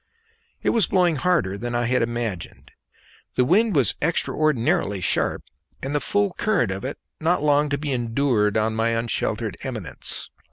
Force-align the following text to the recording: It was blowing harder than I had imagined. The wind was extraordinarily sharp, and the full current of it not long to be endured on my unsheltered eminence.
It 0.63 0.71
was 0.71 0.87
blowing 0.87 1.17
harder 1.17 1.59
than 1.59 1.75
I 1.75 1.85
had 1.85 2.01
imagined. 2.01 2.71
The 3.35 3.45
wind 3.45 3.75
was 3.75 3.93
extraordinarily 4.01 4.99
sharp, 4.99 5.43
and 5.79 5.93
the 5.93 5.99
full 5.99 6.33
current 6.39 6.71
of 6.71 6.83
it 6.83 6.97
not 7.19 7.43
long 7.43 7.69
to 7.69 7.77
be 7.77 7.91
endured 7.91 8.57
on 8.57 8.73
my 8.75 8.97
unsheltered 8.97 9.57
eminence. 9.61 10.31